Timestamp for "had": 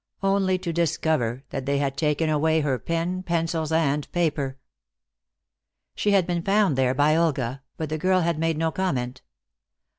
1.77-1.95, 6.09-6.25, 8.21-8.39